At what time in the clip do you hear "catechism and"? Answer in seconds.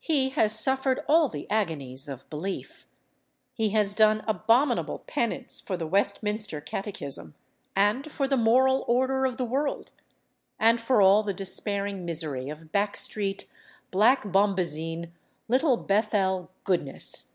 6.60-8.10